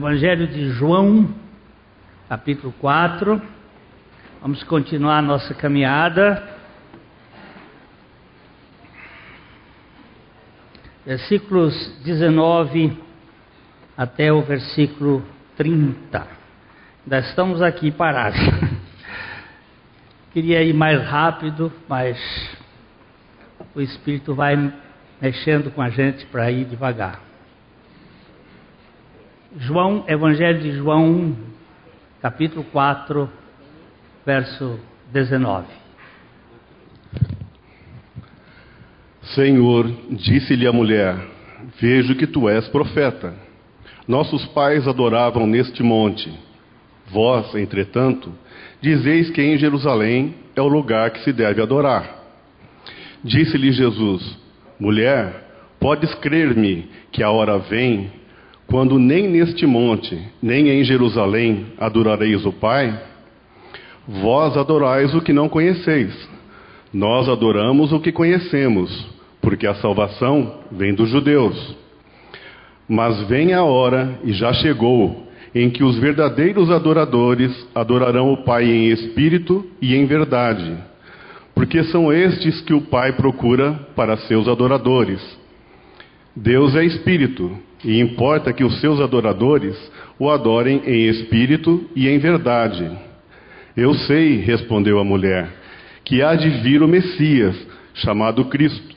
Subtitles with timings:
[0.00, 1.28] Evangelho de João,
[2.26, 3.38] capítulo 4.
[4.40, 6.42] Vamos continuar a nossa caminhada.
[11.04, 12.96] Versículos 19
[13.94, 15.22] até o versículo
[15.58, 16.26] 30.
[17.04, 18.40] Ainda estamos aqui parados.
[20.32, 22.18] Queria ir mais rápido, mas
[23.74, 24.72] o Espírito vai
[25.20, 27.29] mexendo com a gente para ir devagar.
[29.58, 31.36] João, Evangelho de João,
[32.22, 33.28] capítulo 4,
[34.24, 34.78] verso
[35.12, 35.66] 19.
[39.34, 41.16] Senhor, disse-lhe a mulher:
[41.80, 43.34] Vejo que tu és profeta.
[44.06, 46.32] Nossos pais adoravam neste monte.
[47.08, 48.32] Vós, entretanto,
[48.80, 52.08] dizeis que em Jerusalém é o lugar que se deve adorar.
[53.24, 54.38] Disse-lhe Jesus:
[54.78, 58.19] Mulher, podes crer-me que a hora vem
[58.70, 62.96] quando nem neste monte, nem em Jerusalém adorareis o Pai?
[64.06, 66.14] Vós adorais o que não conheceis.
[66.94, 69.08] Nós adoramos o que conhecemos,
[69.42, 71.76] porque a salvação vem dos judeus.
[72.88, 78.70] Mas vem a hora, e já chegou, em que os verdadeiros adoradores adorarão o Pai
[78.70, 80.76] em espírito e em verdade,
[81.56, 85.20] porque são estes que o Pai procura para seus adoradores.
[86.36, 89.76] Deus é espírito, e importa que os seus adoradores
[90.18, 92.90] o adorem em espírito e em verdade.
[93.76, 95.48] Eu sei, respondeu a mulher,
[96.04, 97.56] que há de vir o Messias,
[97.94, 98.94] chamado Cristo.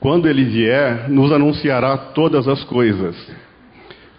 [0.00, 3.14] Quando ele vier, nos anunciará todas as coisas.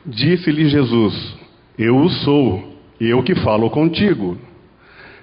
[0.06, 1.38] Disse-lhe Jesus:
[1.78, 4.38] Eu o sou, eu que falo contigo.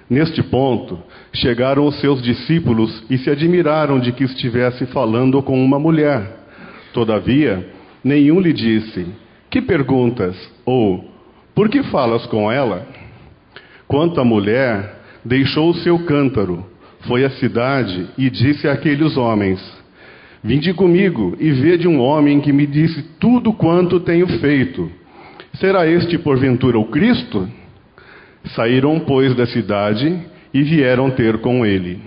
[0.09, 0.99] Neste ponto,
[1.33, 6.45] chegaram os seus discípulos e se admiraram de que estivesse falando com uma mulher.
[6.93, 7.76] Todavia,
[8.07, 9.05] nenhum lhe disse:
[9.49, 10.35] Que perguntas?
[10.65, 11.05] ou
[11.53, 12.87] Por que falas com ela?
[13.87, 16.65] Quanto à mulher, deixou o seu cântaro,
[17.07, 19.59] foi à cidade e disse àqueles homens:
[20.43, 24.91] Vinde comigo e vede um homem que me disse tudo quanto tenho feito.
[25.55, 27.49] Será este porventura o Cristo?
[28.55, 30.19] Saíram, pois, da cidade
[30.53, 31.99] e vieram ter com ele.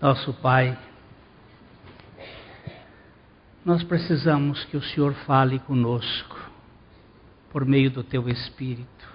[0.00, 0.76] Nosso Pai,
[3.64, 6.50] nós precisamos que o Senhor fale conosco
[7.50, 9.12] por meio do teu Espírito.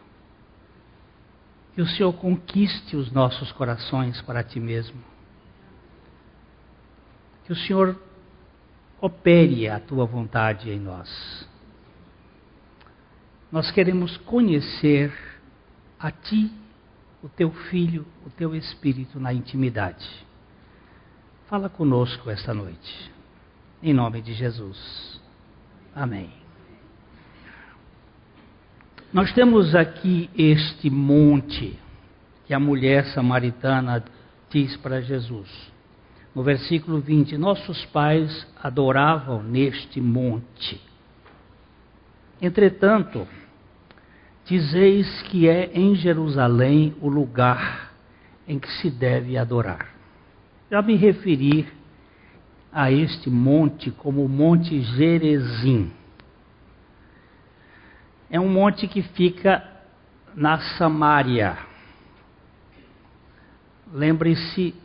[1.73, 4.99] Que o Senhor conquiste os nossos corações para ti mesmo.
[7.45, 7.99] Que o Senhor
[9.01, 11.47] opere a tua vontade em nós.
[13.51, 15.13] Nós queremos conhecer
[15.99, 16.51] a ti,
[17.21, 20.07] o teu filho, o teu espírito na intimidade.
[21.47, 23.16] Fala conosco esta noite.
[23.81, 25.21] Em nome de Jesus.
[25.95, 26.29] Amém.
[29.13, 31.77] Nós temos aqui este monte
[32.47, 34.03] que a mulher samaritana
[34.49, 35.49] diz para Jesus.
[36.33, 40.81] No versículo 20: Nossos pais adoravam neste monte.
[42.41, 43.27] Entretanto,
[44.45, 47.91] dizeis que é em Jerusalém o lugar
[48.47, 49.93] em que se deve adorar.
[50.69, 51.76] Já me referi
[52.71, 55.91] a este monte como o Monte Gerezim.
[58.29, 59.63] É um monte que fica
[60.35, 61.57] na Samária.
[63.91, 64.75] Lembre-se,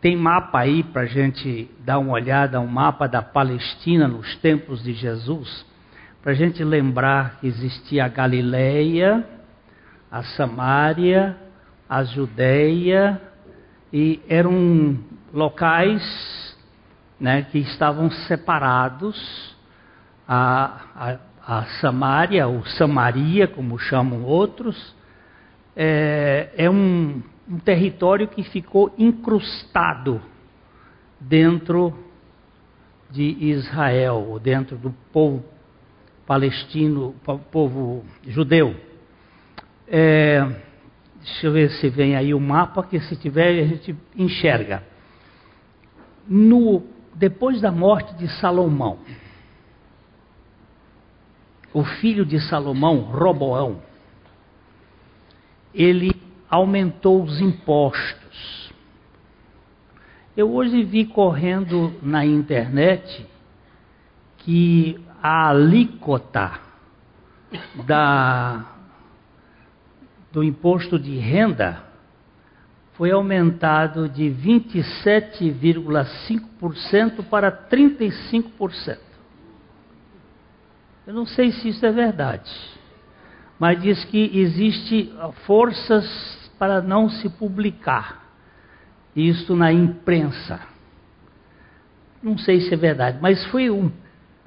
[0.00, 4.82] tem mapa aí para a gente dar uma olhada, um mapa da Palestina nos tempos
[4.82, 5.66] de Jesus,
[6.22, 9.24] para a gente lembrar que existia a Galileia,
[10.10, 11.36] a Samária,
[11.88, 13.20] a Judéia,
[13.92, 14.98] e eram
[15.32, 16.39] locais
[17.20, 19.54] né, que estavam separados,
[20.26, 24.94] a, a, a Samária, ou Samaria, como chamam outros,
[25.76, 30.20] é, é um, um território que ficou incrustado
[31.20, 31.94] dentro
[33.10, 35.44] de Israel, ou dentro do povo
[36.26, 37.14] palestino,
[37.50, 38.74] povo judeu.
[39.88, 40.46] É,
[41.20, 44.84] deixa eu ver se vem aí o mapa, que se tiver a gente enxerga.
[46.28, 46.84] No
[47.20, 48.98] depois da morte de Salomão,
[51.70, 53.82] o filho de Salomão, Roboão,
[55.74, 56.12] ele
[56.48, 58.72] aumentou os impostos.
[60.34, 63.26] Eu hoje vi correndo na internet
[64.38, 66.58] que a alíquota
[67.86, 68.64] da,
[70.32, 71.84] do imposto de renda
[73.00, 78.98] foi aumentado de 27,5% para 35%.
[81.06, 82.52] Eu não sei se isso é verdade,
[83.58, 85.10] mas diz que existe
[85.46, 86.04] forças
[86.58, 88.22] para não se publicar
[89.16, 90.60] isso na imprensa.
[92.22, 93.90] Não sei se é verdade, mas foi um,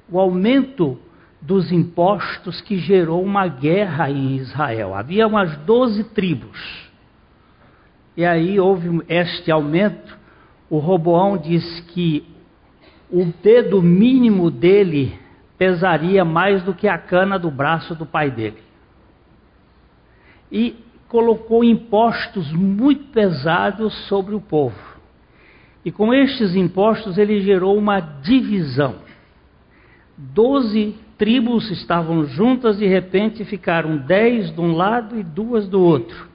[0.08, 0.96] o aumento
[1.42, 4.94] dos impostos que gerou uma guerra em Israel.
[4.94, 6.83] Havia umas 12 tribos.
[8.16, 10.16] E aí houve este aumento.
[10.70, 12.24] O Roboão diz que
[13.10, 15.18] o dedo mínimo dele
[15.58, 18.62] pesaria mais do que a cana do braço do pai dele.
[20.50, 20.76] E
[21.08, 24.94] colocou impostos muito pesados sobre o povo.
[25.84, 28.96] E com estes impostos ele gerou uma divisão.
[30.16, 36.28] Doze tribos estavam juntas, de repente ficaram dez de um lado e duas do outro.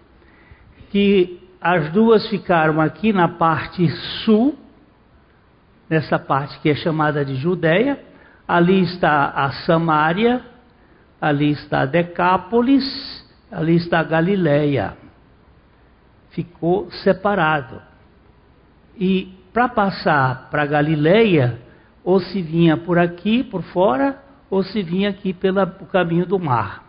[0.92, 3.88] Que as duas ficaram aqui na parte
[4.24, 4.58] sul,
[5.90, 8.00] nessa parte que é chamada de Judéia,
[8.48, 10.42] ali está a Samária,
[11.20, 12.86] ali está Decápolis,
[13.52, 14.98] ali está a Galileia.
[16.32, 17.82] Ficou separado.
[18.98, 21.60] E para passar para Galileia,
[22.04, 24.18] ou se vinha por aqui, por fora,
[24.50, 26.84] ou se vinha aqui pelo caminho do mar.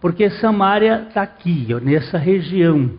[0.00, 2.90] Porque Samaria está aqui, nessa região.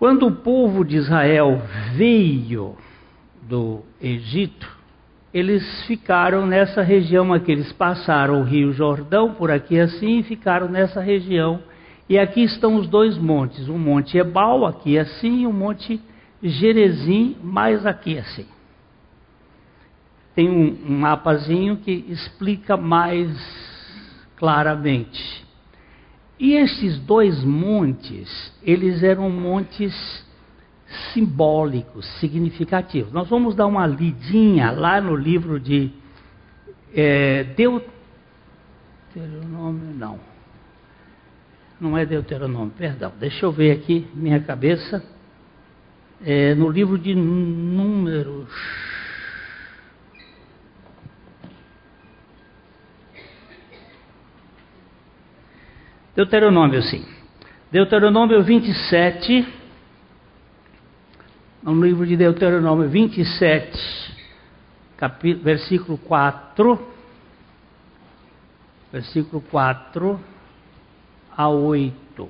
[0.00, 1.60] Quando o povo de Israel
[1.92, 2.74] veio
[3.42, 4.66] do Egito,
[5.32, 7.52] eles ficaram nessa região aqui.
[7.52, 11.62] Eles passaram o Rio Jordão por aqui assim e ficaram nessa região.
[12.08, 16.00] E aqui estão os dois montes: o Monte Ebal, aqui assim, e o Monte
[16.42, 18.46] Gerezim, mais aqui assim.
[20.34, 23.28] Tem um, um mapazinho que explica mais
[24.36, 25.49] claramente.
[26.40, 29.94] E esses dois montes, eles eram montes
[31.12, 33.12] simbólicos, significativos.
[33.12, 35.90] Nós vamos dar uma lidinha lá no livro de
[36.94, 37.44] é,
[39.14, 40.18] Deuteronômio, não.
[41.78, 43.12] Não é Deuteronômio, perdão.
[43.20, 45.04] Deixa eu ver aqui minha cabeça.
[46.24, 48.48] É, no livro de Números.
[56.14, 57.04] Deuteronômio, sim.
[57.70, 59.46] Deuteronômio 27
[61.62, 64.14] no livro de Deuteronômio 27,
[64.96, 66.88] capítulo, versículo 4,
[68.92, 70.20] versículo 4
[71.36, 72.28] a 8.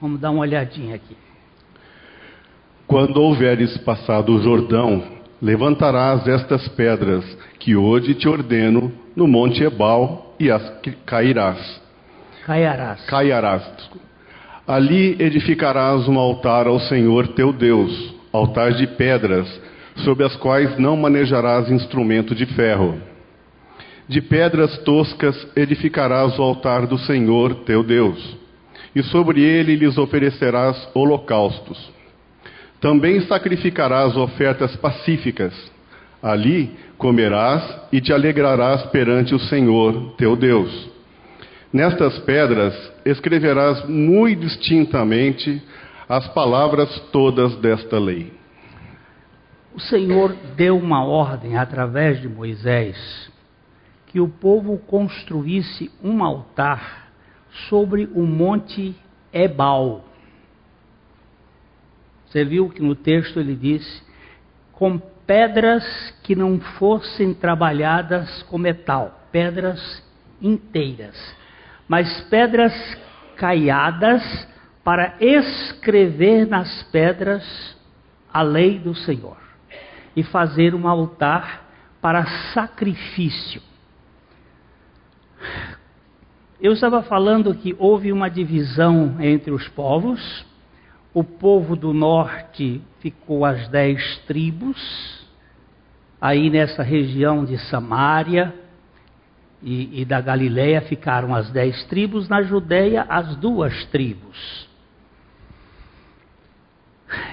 [0.00, 1.16] Vamos dar uma olhadinha aqui.
[2.86, 5.04] Quando houveres passado o Jordão,
[5.40, 7.24] levantarás estas pedras
[7.58, 10.62] que hoje te ordeno no monte Ebal e as
[11.04, 11.85] cairás.
[12.46, 13.04] Caiarás.
[13.06, 13.62] Caiarás.
[14.66, 19.48] Ali edificarás um altar ao Senhor teu Deus altar de pedras,
[20.04, 23.00] sobre as quais não manejarás instrumento de ferro.
[24.08, 28.36] De pedras toscas edificarás o altar do Senhor teu Deus,
[28.94, 31.90] e sobre ele lhes oferecerás holocaustos.
[32.80, 35.54] Também sacrificarás ofertas pacíficas.
[36.22, 40.95] Ali comerás e te alegrarás perante o Senhor teu Deus.
[41.76, 42.74] Nestas pedras
[43.04, 45.62] escreverás muito distintamente
[46.08, 48.32] as palavras todas desta lei.
[49.74, 53.30] O Senhor deu uma ordem através de Moisés
[54.06, 57.10] que o povo construísse um altar
[57.68, 58.96] sobre o monte
[59.30, 60.02] Ebal.
[62.24, 64.02] Você viu que no texto ele disse:
[64.72, 65.84] com pedras
[66.22, 70.02] que não fossem trabalhadas com metal, pedras
[70.40, 71.14] inteiras,
[71.88, 72.72] mas pedras
[73.36, 74.22] caiadas
[74.82, 77.76] para escrever nas pedras
[78.32, 79.38] a lei do Senhor
[80.14, 81.66] e fazer um altar
[82.00, 83.60] para sacrifício.
[86.60, 90.46] Eu estava falando que houve uma divisão entre os povos.
[91.12, 95.26] O povo do norte ficou as dez tribos,
[96.20, 98.54] aí nessa região de Samaria
[99.62, 104.68] e, e da Galileia ficaram as dez tribos, na Judéia as duas tribos.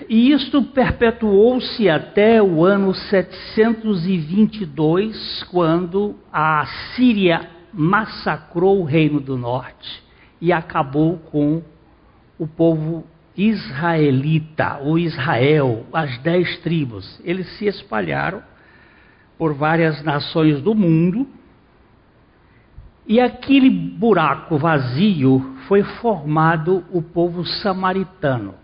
[0.07, 6.65] E isto perpetuou-se até o ano 722, quando a
[6.95, 10.01] Síria massacrou o reino do norte
[10.39, 11.63] e acabou com
[12.37, 13.03] o povo
[13.35, 17.19] israelita, o Israel, as dez tribos.
[17.23, 18.43] Eles se espalharam
[19.37, 21.27] por várias nações do mundo.
[23.05, 28.55] E aquele buraco vazio foi formado o povo samaritano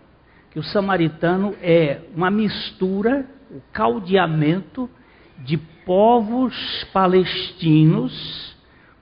[0.50, 4.90] que o samaritano é uma mistura, o caldeamento
[5.38, 8.56] de povos palestinos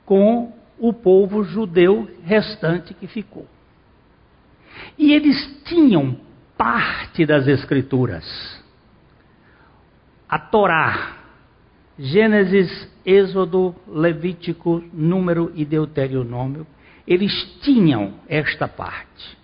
[0.05, 3.47] com o povo judeu restante que ficou.
[4.97, 6.17] E eles tinham
[6.57, 8.63] parte das Escrituras.
[10.29, 11.17] A Torá,
[11.99, 16.67] Gênesis, Êxodo, Levítico, Número e Deuteronômio,
[17.07, 19.37] eles tinham esta parte.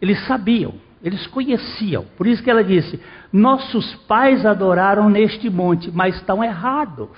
[0.00, 2.04] Eles sabiam, eles conheciam.
[2.16, 3.00] Por isso que ela disse:
[3.32, 7.08] Nossos pais adoraram neste monte, mas estão errados.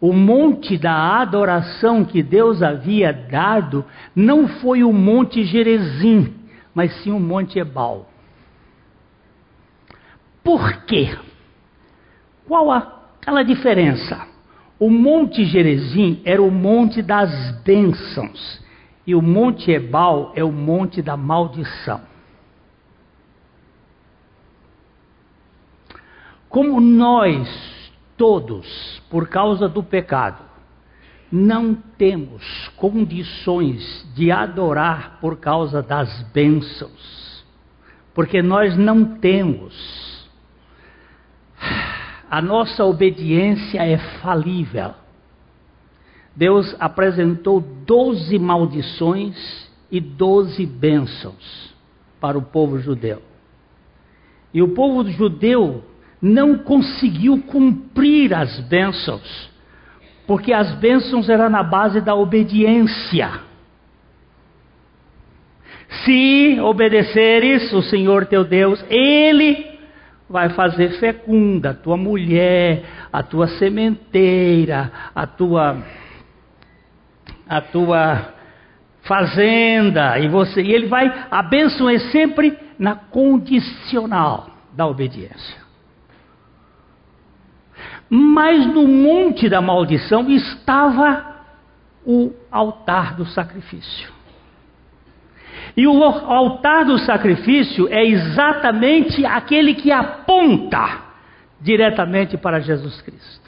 [0.00, 6.34] O monte da adoração que Deus havia dado não foi o monte Gerezim,
[6.74, 8.08] mas sim o monte Ebal.
[10.44, 11.16] Por quê?
[12.46, 12.95] Qual a,
[13.26, 14.24] aquela diferença?
[14.78, 18.62] O monte Gerezim era o monte das bênçãos
[19.04, 22.02] e o monte Ebal é o monte da maldição.
[26.48, 30.44] Como nós todos, por causa do pecado,
[31.30, 37.44] não temos condições de adorar por causa das bênçãos,
[38.14, 40.15] porque nós não temos.
[42.30, 44.94] A nossa obediência é falível.
[46.34, 51.74] Deus apresentou doze maldições e doze bênçãos
[52.20, 53.22] para o povo judeu.
[54.52, 55.84] E o povo judeu
[56.20, 59.50] não conseguiu cumprir as bênçãos,
[60.26, 63.30] porque as bênçãos eram na base da obediência.
[66.04, 69.75] Se obedeceres o Senhor teu Deus, Ele
[70.28, 75.82] vai fazer fecunda a tua mulher, a tua sementeira, a tua
[77.48, 78.34] a tua
[79.02, 85.64] fazenda e você e ele vai a bênção é sempre na condicional da obediência.
[88.08, 91.36] Mas no monte da maldição estava
[92.04, 94.15] o altar do sacrifício.
[95.76, 101.04] E o altar do sacrifício é exatamente aquele que aponta
[101.60, 103.46] diretamente para Jesus Cristo.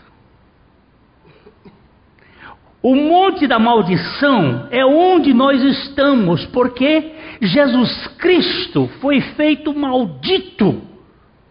[2.83, 10.81] O monte da maldição é onde nós estamos, porque Jesus Cristo foi feito maldito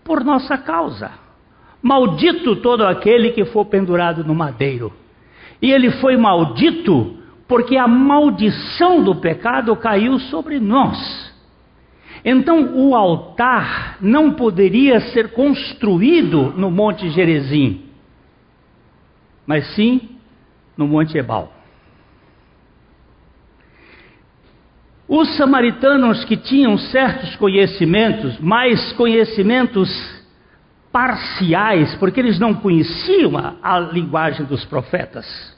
[0.03, 1.11] por nossa causa.
[1.81, 4.93] Maldito todo aquele que for pendurado no madeiro.
[5.61, 7.16] E ele foi maldito
[7.47, 11.33] porque a maldição do pecado caiu sobre nós.
[12.25, 17.85] Então o altar não poderia ser construído no Monte Gerezim,
[19.45, 20.17] mas sim
[20.75, 21.53] no Monte Ebal.
[25.07, 29.89] Os samaritanos que tinham certos conhecimentos, mais conhecimentos
[30.91, 35.56] parciais, porque eles não conheciam a, a linguagem dos profetas.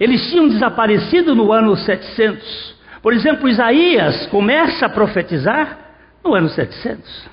[0.00, 2.74] Eles tinham desaparecido no ano 700.
[3.02, 5.78] Por exemplo, Isaías começa a profetizar
[6.24, 7.28] no ano 700.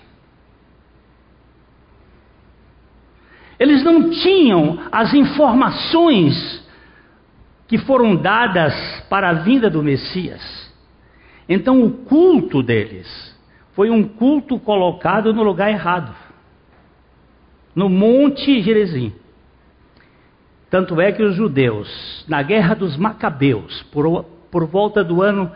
[3.57, 6.63] Eles não tinham as informações
[7.67, 8.73] que foram dadas
[9.09, 10.67] para a vinda do Messias.
[11.49, 13.35] Então, o culto deles
[13.71, 16.13] foi um culto colocado no lugar errado
[17.73, 19.13] no Monte Gerezim.
[20.69, 25.49] Tanto é que os judeus, na guerra dos Macabeus, por, por volta do ano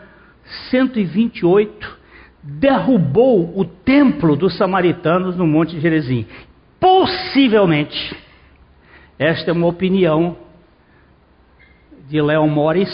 [0.70, 2.00] 128,
[2.42, 6.26] derrubou o templo dos samaritanos no Monte Gerezim.
[6.80, 8.16] Possivelmente,
[9.20, 10.38] esta é uma opinião
[12.08, 12.90] de Léo Morris,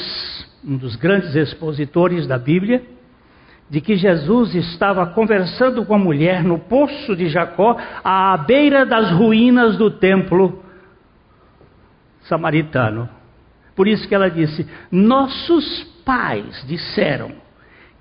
[0.65, 2.83] um dos grandes expositores da Bíblia,
[3.69, 9.11] de que Jesus estava conversando com a mulher no poço de Jacó, à beira das
[9.11, 10.63] ruínas do templo
[12.27, 13.09] samaritano.
[13.75, 17.33] Por isso que ela disse: Nossos pais disseram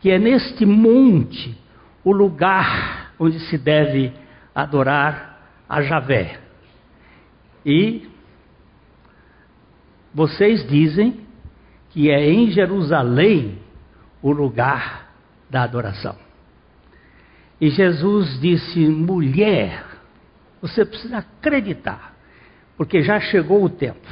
[0.00, 1.56] que é neste monte
[2.04, 4.12] o lugar onde se deve
[4.54, 6.38] adorar a Javé.
[7.64, 8.08] E
[10.14, 11.20] vocês dizem
[11.90, 13.58] que é em Jerusalém
[14.22, 15.10] o lugar
[15.50, 16.16] da adoração.
[17.60, 19.84] E Jesus disse: mulher,
[20.60, 22.15] você precisa acreditar,
[22.76, 24.06] porque já chegou o tempo,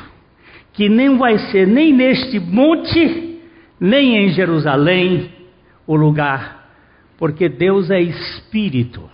[0.73, 3.41] que nem vai ser nem neste monte,
[3.79, 5.33] nem em Jerusalém
[5.87, 6.69] o lugar,
[7.19, 9.09] porque Deus é espírito.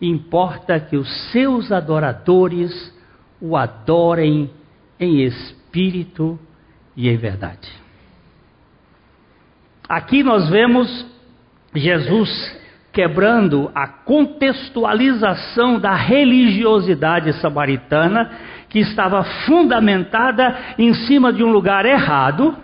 [0.00, 2.92] Importa que os seus adoradores
[3.40, 4.50] o adorem
[4.98, 6.38] em espírito
[6.96, 7.68] e em verdade.
[9.88, 11.06] Aqui nós vemos
[11.74, 12.61] Jesus
[12.92, 18.30] quebrando a contextualização da religiosidade samaritana,
[18.68, 22.56] que estava fundamentada em cima de um lugar errado,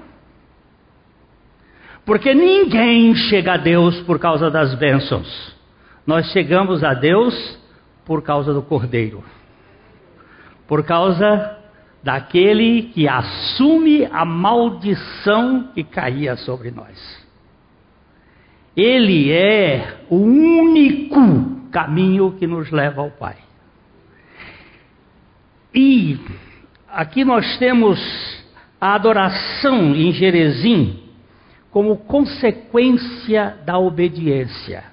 [2.05, 5.55] porque ninguém chega a Deus por causa das bênçãos.
[6.07, 7.59] Nós chegamos a Deus
[8.05, 9.23] por causa do Cordeiro,
[10.67, 11.59] por causa
[12.03, 17.28] daquele que assume a maldição que caía sobre nós.
[18.79, 23.35] Ele é o único caminho que nos leva ao Pai.
[25.75, 26.17] E
[26.89, 27.99] aqui nós temos
[28.81, 31.03] a adoração em Jerezim
[31.73, 34.85] como consequência da obediência,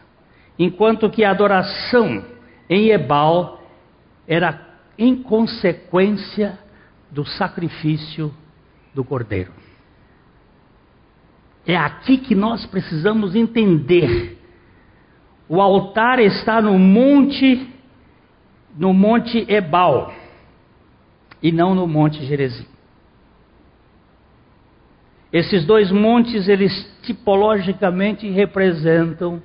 [0.58, 2.26] enquanto que a adoração
[2.68, 3.64] em Ebal
[4.28, 6.58] era em consequência
[7.12, 8.34] do sacrifício
[8.96, 9.65] do cordeiro.
[11.66, 14.40] É aqui que nós precisamos entender.
[15.50, 17.68] O altar está no monte,
[18.78, 20.14] no monte Ebal,
[21.42, 22.68] e não no monte Gerezim.
[25.34, 29.42] Esses dois montes, eles tipologicamente representam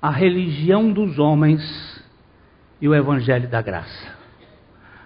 [0.00, 1.62] a religião dos homens
[2.80, 4.22] e o evangelho da graça.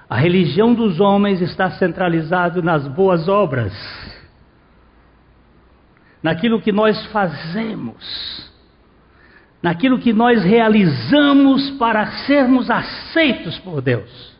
[0.08, 3.72] A religião dos homens está centralizada nas boas obras
[6.26, 8.50] naquilo que nós fazemos,
[9.62, 14.36] naquilo que nós realizamos para sermos aceitos por Deus.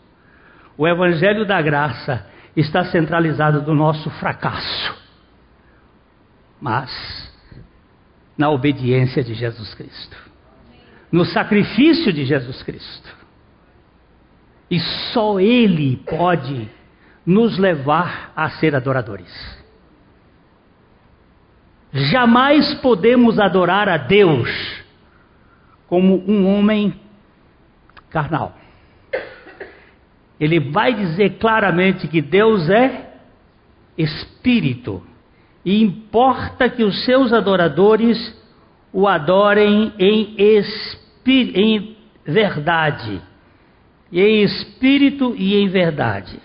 [0.77, 2.27] O Evangelho da Graça
[2.57, 4.97] está centralizado no nosso fracasso,
[6.61, 6.91] mas
[8.37, 10.17] na obediência de Jesus Cristo,
[11.13, 13.15] no sacrifício de Jesus Cristo.
[14.69, 14.81] E
[15.13, 16.69] só Ele pode
[17.25, 19.56] nos levar a ser adoradores.
[21.93, 24.49] Jamais podemos adorar a Deus
[25.87, 26.95] como um homem
[28.11, 28.55] carnal.
[30.39, 33.15] Ele vai dizer claramente que Deus é
[33.97, 35.03] espírito
[35.65, 38.37] e importa que os seus adoradores
[38.93, 40.35] o adorem em,
[41.27, 43.21] em verdade,
[44.13, 46.41] em espírito e em verdade.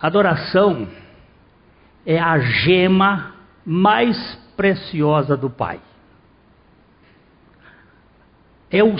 [0.00, 0.88] Adoração
[2.08, 3.34] é a gema
[3.66, 4.16] mais
[4.56, 5.78] preciosa do Pai.
[8.70, 8.96] É o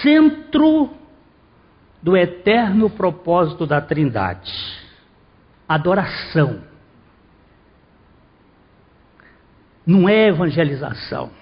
[0.00, 0.90] centro
[2.00, 4.52] do eterno propósito da Trindade.
[5.68, 6.62] Adoração.
[9.84, 11.32] Não é evangelização.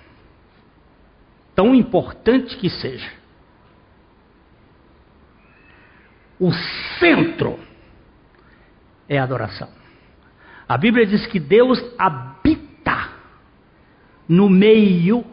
[1.55, 3.13] Tão importante que seja.
[6.39, 6.51] O
[6.99, 7.61] centro
[9.07, 9.80] é adoração.
[10.71, 13.09] A Bíblia diz que Deus habita
[14.29, 15.25] no meio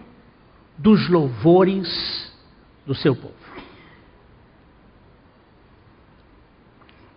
[0.75, 2.35] dos louvores
[2.87, 3.35] do seu povo.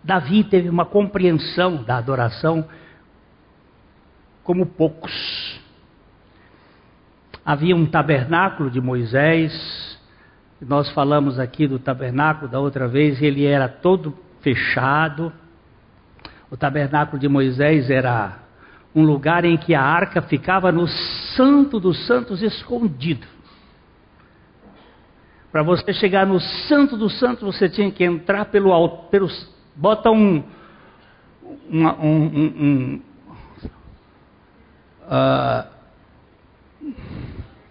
[0.03, 2.69] Davi teve uma compreensão da adoração
[4.43, 5.59] como poucos.
[7.43, 9.99] Havia um tabernáculo de Moisés,
[10.61, 15.33] nós falamos aqui do tabernáculo da outra vez, ele era todo fechado,
[16.51, 18.39] o tabernáculo de Moisés era
[18.93, 23.25] um lugar em que a arca ficava no santo dos santos escondido.
[25.49, 29.29] Para você chegar no santo dos santos, você tinha que entrar pelo pelo
[29.73, 30.43] bota um
[31.69, 33.01] um, um, um,
[35.07, 35.67] uh,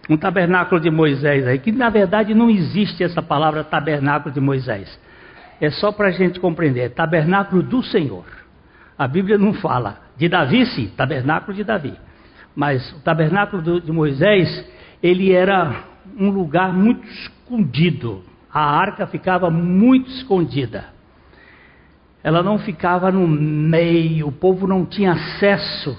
[0.09, 4.99] um tabernáculo de Moisés aí, que na verdade não existe essa palavra tabernáculo de Moisés.
[5.59, 8.40] É só para a gente compreender, é tabernáculo do Senhor.
[9.01, 9.97] A Bíblia não fala.
[10.15, 11.97] De Davi, sim, tabernáculo de Davi.
[12.55, 14.63] Mas o tabernáculo de Moisés,
[15.01, 15.85] ele era
[16.15, 18.23] um lugar muito escondido.
[18.53, 20.85] A arca ficava muito escondida.
[22.23, 25.97] Ela não ficava no meio, o povo não tinha acesso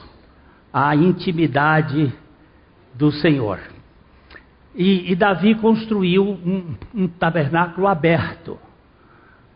[0.72, 2.14] à intimidade
[2.94, 3.58] do Senhor.
[4.76, 8.56] E, e Davi construiu um, um tabernáculo aberto.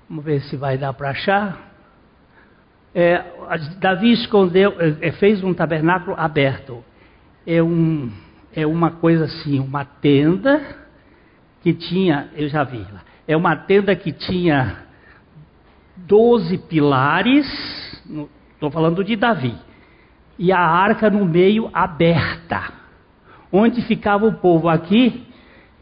[0.08, 1.75] Vamos ver se vai dar para achar.
[2.98, 3.22] É,
[3.78, 6.82] Davi escondeu, é, é, fez um tabernáculo aberto.
[7.46, 8.10] É, um,
[8.54, 10.62] é uma coisa assim, uma tenda
[11.62, 14.78] que tinha, eu já vi lá, é uma tenda que tinha
[15.94, 17.46] 12 pilares,
[18.54, 19.54] estou falando de Davi,
[20.38, 22.72] e a arca no meio aberta.
[23.52, 24.70] Onde ficava o povo?
[24.70, 25.26] Aqui,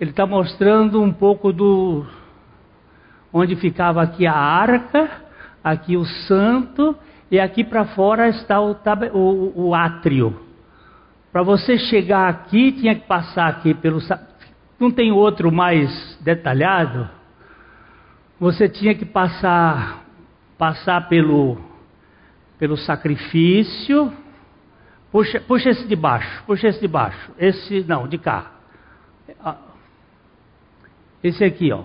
[0.00, 2.04] ele está mostrando um pouco do.
[3.32, 5.23] Onde ficava aqui a arca,
[5.64, 6.94] aqui o santo,
[7.30, 8.76] e aqui para fora está o,
[9.14, 10.38] o, o átrio.
[11.32, 13.98] Para você chegar aqui, tinha que passar aqui pelo.
[14.78, 17.08] Não tem outro mais detalhado?
[18.38, 20.04] Você tinha que passar,
[20.58, 21.58] passar pelo,
[22.58, 24.12] pelo sacrifício.
[25.10, 27.32] Puxa, puxa esse de baixo, puxa esse de baixo.
[27.38, 28.52] Esse, não, de cá.
[29.40, 29.58] Ah,
[31.22, 31.82] esse aqui, ó.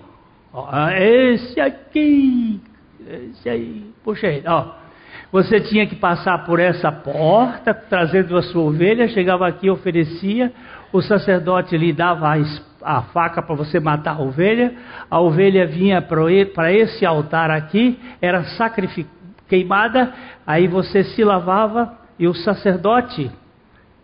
[0.54, 2.62] Ah, esse aqui.
[3.08, 3.92] Esse aí.
[4.04, 4.74] Puxa ele, ó.
[5.32, 10.52] Você tinha que passar por essa porta, trazendo a sua ovelha, chegava aqui, oferecia,
[10.92, 14.74] o sacerdote lhe dava a, a faca para você matar a ovelha,
[15.10, 18.44] a ovelha vinha para esse altar aqui, era
[19.48, 20.14] queimada,
[20.48, 23.30] aí você se lavava e o sacerdote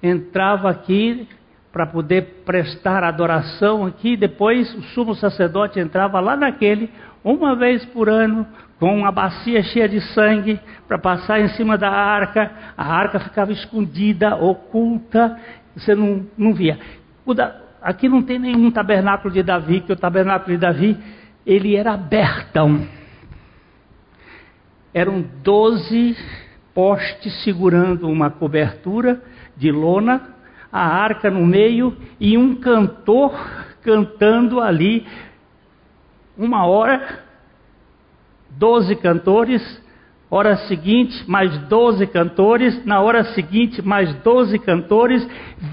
[0.01, 1.27] entrava aqui
[1.71, 6.89] para poder prestar adoração aqui, depois o sumo sacerdote entrava lá naquele,
[7.23, 8.45] uma vez por ano,
[8.79, 12.51] com uma bacia cheia de sangue para passar em cima da arca.
[12.77, 15.39] A arca ficava escondida, oculta,
[15.75, 16.77] você não, não via.
[17.35, 20.97] Da, aqui não tem nenhum tabernáculo de Davi, que o tabernáculo de Davi
[21.45, 22.87] ele era abertão.
[24.93, 26.17] Eram doze
[26.73, 29.21] postes segurando uma cobertura
[29.55, 30.21] de lona,
[30.71, 33.33] a arca no meio e um cantor
[33.81, 35.05] cantando ali
[36.37, 37.24] uma hora
[38.57, 39.61] doze cantores,
[40.29, 45.27] hora seguinte, mais doze cantores, na hora seguinte, mais doze cantores,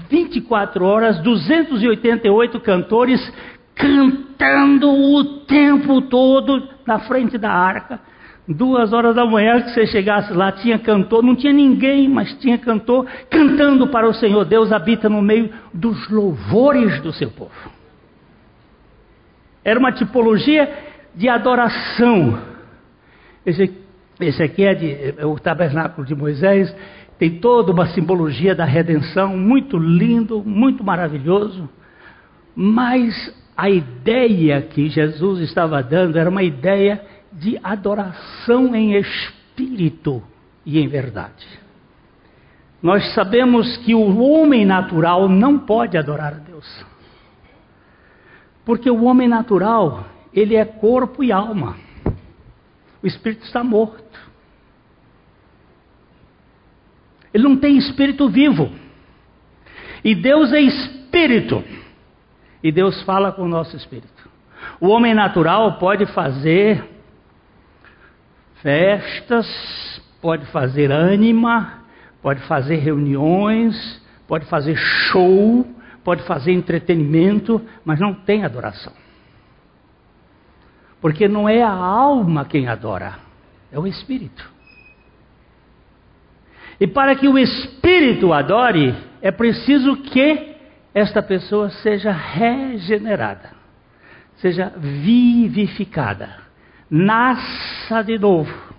[0.09, 3.33] 24 horas, 288 cantores
[3.75, 7.99] cantando o tempo todo na frente da arca.
[8.45, 12.57] Duas horas da manhã que você chegasse lá, tinha cantor, não tinha ninguém, mas tinha
[12.57, 14.43] cantor, cantando para o Senhor.
[14.43, 17.71] Deus habita no meio dos louvores do seu povo.
[19.63, 20.69] Era uma tipologia
[21.15, 22.52] de adoração
[23.45, 23.71] esse,
[24.19, 26.73] esse aqui é, de, é o tabernáculo de Moisés,
[27.17, 31.69] tem toda uma simbologia da redenção, muito lindo, muito maravilhoso,
[32.55, 33.13] mas
[33.55, 37.01] a ideia que Jesus estava dando era uma ideia
[37.31, 40.23] de adoração em espírito
[40.65, 41.45] e em verdade.
[42.81, 46.85] Nós sabemos que o homem natural não pode adorar a Deus.
[48.65, 51.77] Porque o homem natural, ele é corpo e alma.
[53.03, 54.01] O espírito está morto.
[57.33, 58.71] Ele não tem espírito vivo.
[60.03, 61.63] E Deus é espírito.
[62.63, 64.29] E Deus fala com o nosso espírito.
[64.79, 66.83] O homem natural pode fazer
[68.61, 71.83] festas, pode fazer ânima,
[72.21, 75.67] pode fazer reuniões, pode fazer show,
[76.03, 78.93] pode fazer entretenimento, mas não tem adoração.
[81.03, 83.15] Porque não é a alma quem adora,
[83.69, 84.49] é o espírito.
[86.79, 90.55] E para que o espírito adore, é preciso que
[90.93, 93.49] esta pessoa seja regenerada,
[94.37, 96.37] seja vivificada,
[96.89, 98.73] nasça de novo.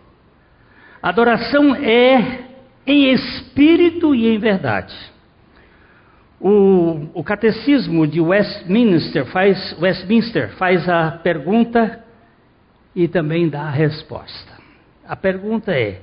[1.02, 2.38] Adoração é
[2.86, 4.96] em espírito e em verdade.
[6.40, 12.02] O, o, catecismo de Westminster faz, Westminster faz a pergunta
[12.94, 14.52] e também dá a resposta.
[15.06, 16.00] A pergunta é: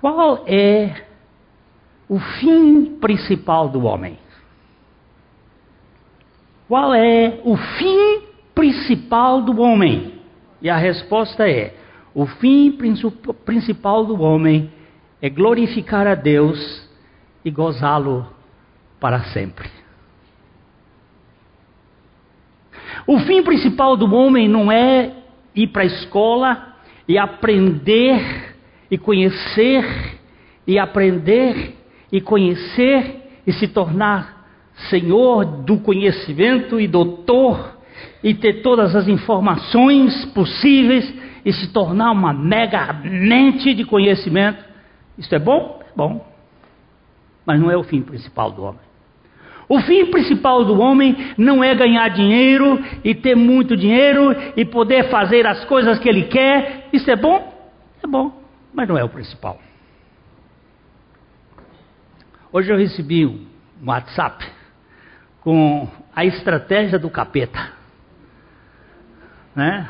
[0.00, 1.04] qual é
[2.08, 4.18] o fim principal do homem?
[6.68, 8.22] Qual é o fim
[8.54, 10.20] principal do homem?
[10.60, 11.74] E a resposta é:
[12.14, 12.76] o fim
[13.44, 14.70] principal do homem
[15.20, 16.88] é glorificar a Deus
[17.44, 18.26] e gozá-lo
[19.00, 19.68] para sempre.
[23.06, 25.21] O fim principal do homem não é
[25.54, 26.74] ir para a escola
[27.08, 28.54] e aprender
[28.90, 30.20] e conhecer
[30.66, 31.76] e aprender
[32.10, 34.46] e conhecer e se tornar
[34.88, 37.78] senhor do conhecimento e doutor
[38.22, 41.12] e ter todas as informações possíveis
[41.44, 44.64] e se tornar uma mega mente de conhecimento.
[45.18, 45.80] Isso é bom?
[45.82, 46.26] É bom.
[47.44, 48.91] Mas não é o fim principal do homem.
[49.72, 55.08] O fim principal do homem não é ganhar dinheiro e ter muito dinheiro e poder
[55.08, 56.90] fazer as coisas que ele quer.
[56.92, 57.72] Isso é bom?
[58.04, 58.38] É bom,
[58.74, 59.58] mas não é o principal.
[62.52, 63.46] Hoje eu recebi um
[63.86, 64.46] WhatsApp
[65.40, 67.72] com a estratégia do capeta.
[69.56, 69.88] Né?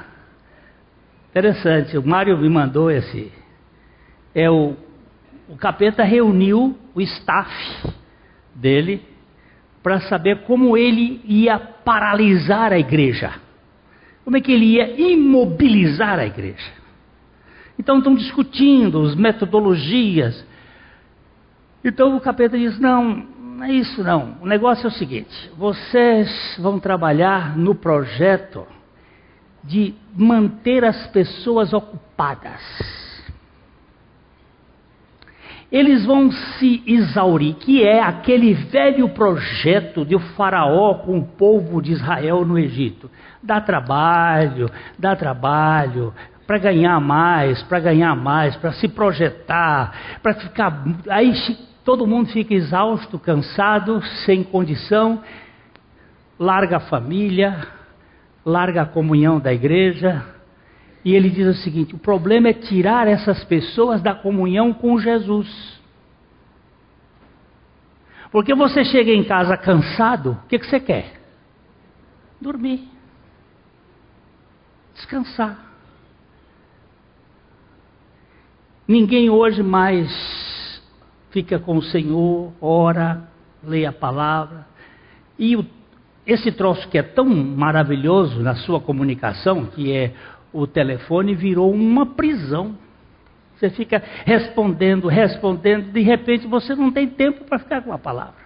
[1.31, 3.33] Interessante, o Mário me mandou esse.
[4.33, 4.77] É o,
[5.49, 7.53] o capeta reuniu o staff
[8.55, 9.11] dele
[9.83, 13.35] para saber como ele ia paralisar a igreja.
[14.25, 16.71] Como é que ele ia imobilizar a igreja.
[17.79, 20.47] Então estão discutindo as metodologias.
[21.85, 23.27] Então o capeta diz: não,
[23.63, 24.39] Não é isso não.
[24.41, 28.67] O negócio é o seguinte: vocês vão trabalhar no projeto
[29.65, 32.61] de manter as pessoas ocupadas.
[35.73, 41.81] Eles vão se exaurir, que é aquele velho projeto de o faraó com o povo
[41.81, 43.11] de Israel no Egito.
[43.43, 46.13] Dá trabalho, dá trabalho,
[46.47, 50.85] para ganhar mais, para ganhar mais, para se projetar, para ficar.
[51.09, 51.33] Aí
[51.83, 55.23] todo mundo fica exausto, cansado, sem condição,
[56.39, 57.67] larga a família,
[58.45, 60.23] larga a comunhão da igreja.
[61.05, 65.81] E ele diz o seguinte: o problema é tirar essas pessoas da comunhão com Jesus.
[68.31, 71.21] Porque você chega em casa cansado, o que, que você quer?
[72.41, 72.89] Dormir.
[74.95, 75.73] Descansar.
[78.89, 80.11] Ninguém hoje mais
[81.31, 83.29] fica com o Senhor, ora,
[83.63, 84.67] lê a palavra.
[85.39, 85.65] E o,
[86.27, 90.15] esse troço que é tão maravilhoso na sua comunicação, que é
[90.53, 92.77] o telefone, virou uma prisão.
[93.57, 98.43] Você fica respondendo, respondendo, de repente você não tem tempo para ficar com a palavra.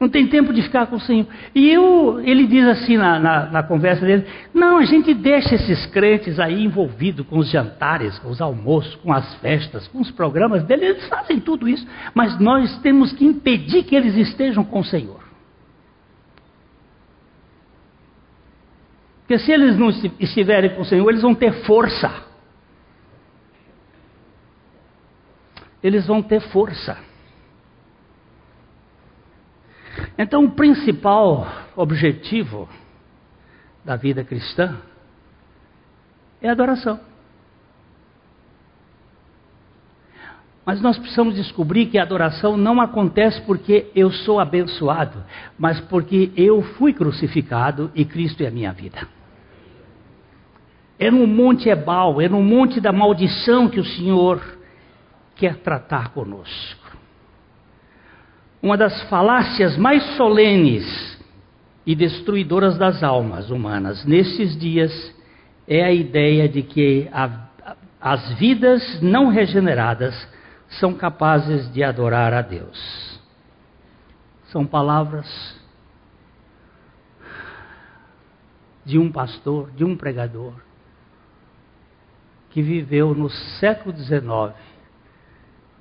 [0.00, 1.26] Não tem tempo de ficar com o Senhor.
[1.54, 5.84] E eu, ele diz assim na, na, na, conversa dele: não, a gente deixa esses
[5.86, 10.64] crentes aí envolvidos com os jantares, com os almoços, com as festas, com os programas
[10.64, 14.84] dele, eles fazem tudo isso, mas nós temos que impedir que eles estejam com o
[14.84, 15.29] Senhor.
[19.30, 22.24] Porque se eles não estiverem com o Senhor, eles vão ter força.
[25.80, 26.98] Eles vão ter força.
[30.18, 32.68] Então, o principal objetivo
[33.84, 34.76] da vida cristã
[36.42, 36.98] é adoração.
[40.66, 45.22] Mas nós precisamos descobrir que a adoração não acontece porque eu sou abençoado,
[45.56, 49.19] mas porque eu fui crucificado e Cristo é a minha vida.
[51.00, 54.40] É no Monte Ebal, é no Monte da Maldição que o Senhor
[55.34, 56.80] quer tratar conosco
[58.62, 61.18] uma das falácias mais solenes
[61.86, 64.92] e destruidoras das almas humanas nesses dias
[65.66, 67.48] é a ideia de que a,
[68.00, 70.14] as vidas não regeneradas
[70.68, 73.20] são capazes de adorar a Deus.
[74.52, 75.26] São palavras
[78.84, 80.54] de um pastor, de um pregador,
[82.50, 84.54] que viveu no século XIX,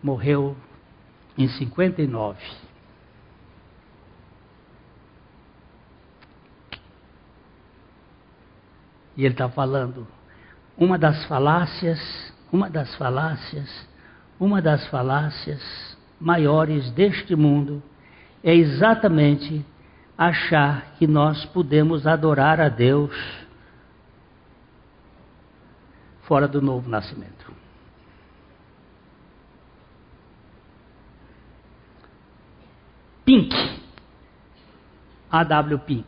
[0.01, 0.55] morreu
[1.37, 2.37] em 59
[9.19, 10.07] E ele está falando,
[10.77, 11.99] uma das falácias,
[12.53, 13.69] uma das falácias,
[14.39, 15.61] uma das falácias
[16.17, 17.83] maiores deste mundo
[18.41, 19.65] é exatamente
[20.17, 23.11] achar que nós podemos adorar a Deus
[26.29, 27.51] fora do novo nascimento.
[33.25, 33.55] Pink,
[35.31, 35.79] A.W.
[35.79, 36.07] Pink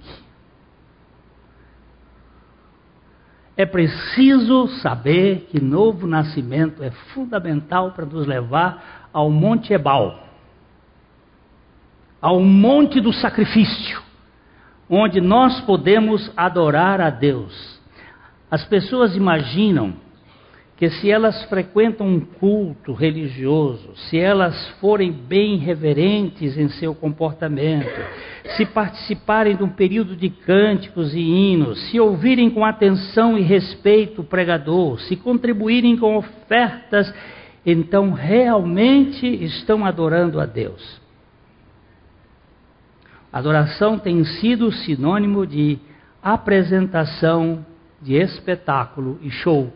[3.58, 10.28] É preciso saber que novo nascimento é fundamental para nos levar ao Monte Ebal,
[12.22, 14.02] ao monte do sacrifício,
[14.88, 17.80] onde nós podemos adorar a Deus.
[18.50, 19.96] As pessoas imaginam
[20.82, 27.88] que se elas frequentam um culto religioso, se elas forem bem reverentes em seu comportamento,
[28.58, 34.22] se participarem de um período de cânticos e hinos, se ouvirem com atenção e respeito
[34.22, 37.14] o pregador, se contribuírem com ofertas,
[37.64, 41.00] então realmente estão adorando a Deus.
[43.32, 45.78] Adoração tem sido sinônimo de
[46.24, 47.64] apresentação,
[48.02, 49.72] de espetáculo e show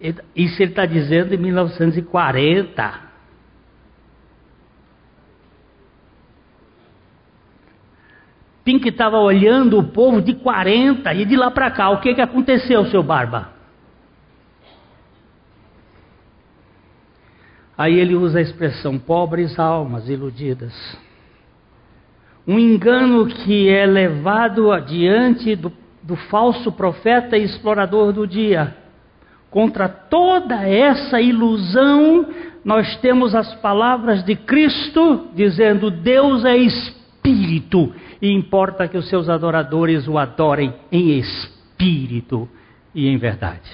[0.00, 3.06] isso ele está dizendo em 1940.
[8.62, 11.90] Pink estava olhando o povo de 40 e de lá para cá.
[11.90, 13.52] O que, que aconteceu, seu Barba?
[17.78, 20.74] Aí ele usa a expressão pobres almas iludidas.
[22.46, 28.85] Um engano que é levado adiante do, do falso profeta e explorador do dia
[29.56, 32.28] Contra toda essa ilusão,
[32.62, 37.90] nós temos as palavras de Cristo dizendo: Deus é espírito
[38.20, 42.46] e importa que os seus adoradores o adorem em espírito
[42.94, 43.70] e em verdade.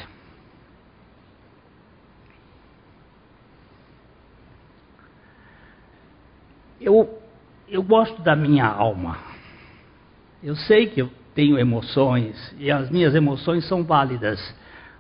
[6.81, 7.19] Eu,
[7.69, 9.19] eu gosto da minha alma.
[10.45, 14.39] Eu sei que eu tenho emoções e as minhas emoções são válidas,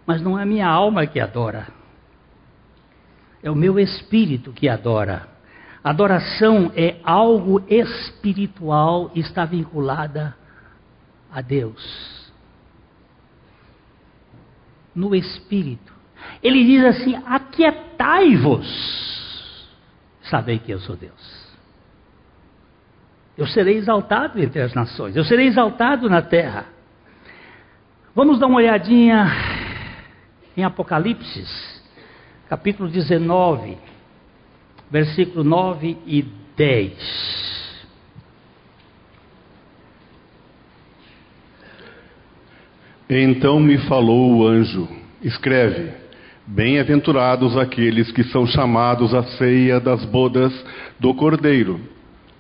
[0.07, 1.69] mas não é a minha alma que adora.
[3.43, 5.29] É o meu espírito que adora.
[5.83, 10.37] Adoração é algo espiritual e está vinculada
[11.31, 12.33] a Deus.
[14.95, 15.93] No espírito.
[16.43, 18.67] Ele diz assim: Aquietai-vos,
[20.23, 21.43] sabei que eu sou Deus.
[23.37, 26.67] Eu serei exaltado entre as nações, eu serei exaltado na terra.
[28.15, 29.27] Vamos dar uma olhadinha
[30.57, 31.45] em Apocalipse,
[32.49, 33.77] capítulo 19,
[34.91, 36.25] versículo 9 e
[36.57, 37.53] 10.
[43.09, 44.89] Então me falou o anjo:
[45.23, 45.91] Escreve,
[46.47, 50.53] bem-aventurados aqueles que são chamados à ceia das bodas
[50.99, 51.81] do Cordeiro.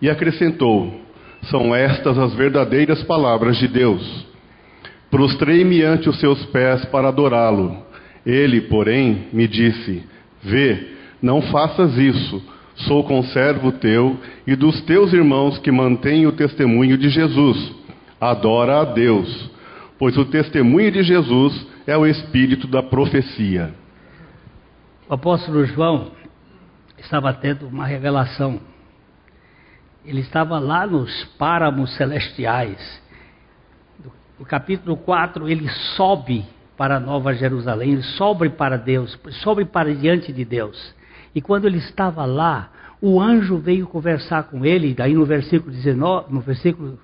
[0.00, 1.00] E acrescentou:
[1.44, 4.26] São estas as verdadeiras palavras de Deus.
[5.10, 7.91] Prostrei-me ante os seus pés para adorá-lo.
[8.24, 10.04] Ele, porém, me disse:
[10.42, 12.42] Vê, não faças isso.
[12.74, 17.74] Sou conservo teu e dos teus irmãos que mantêm o testemunho de Jesus.
[18.20, 19.50] Adora a Deus,
[19.98, 23.74] pois o testemunho de Jesus é o espírito da profecia.
[25.08, 26.12] O apóstolo João
[26.98, 28.58] estava tendo uma revelação
[30.04, 33.02] ele estava lá nos páramos celestiais.
[34.38, 36.44] No capítulo 4, ele sobe
[36.82, 40.92] para Nova Jerusalém, ele sobe para Deus, sobe para diante de Deus.
[41.32, 46.34] E quando ele estava lá, o anjo veio conversar com ele, daí no versículo 19,
[46.34, 46.98] no versículo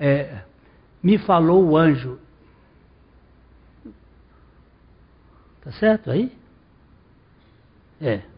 [0.00, 0.40] é,
[1.00, 2.18] me falou o anjo.
[5.62, 6.32] Tá certo aí?
[8.00, 8.34] É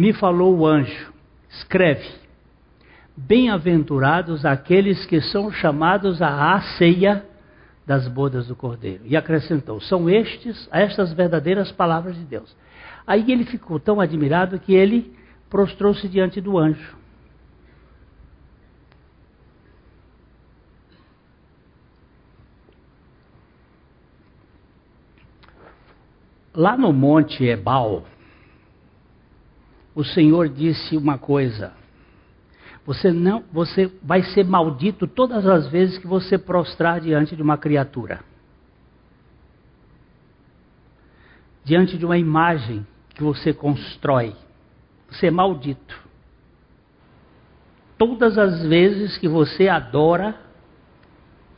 [0.00, 1.12] me falou o anjo:
[1.50, 2.08] escreve,
[3.26, 7.24] bem-aventurados aqueles que são chamados à ceia
[7.86, 9.02] das bodas do Cordeiro.
[9.04, 12.54] E acrescentou: são estes, estas verdadeiras palavras de Deus.
[13.06, 15.14] Aí ele ficou tão admirado que ele
[15.48, 16.98] prostrou-se diante do anjo.
[26.54, 28.04] Lá no Monte Ebal,
[29.94, 31.79] o Senhor disse uma coisa:
[32.84, 37.58] você não, você vai ser maldito todas as vezes que você prostrar diante de uma
[37.58, 38.20] criatura.
[41.62, 44.34] Diante de uma imagem que você constrói.
[45.10, 46.00] Você é maldito.
[47.98, 50.34] Todas as vezes que você adora